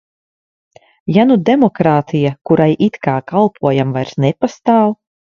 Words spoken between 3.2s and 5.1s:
kalpojam, vairs nepastāv?